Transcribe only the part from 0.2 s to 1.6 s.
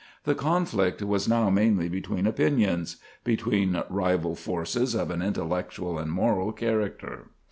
The conflict was now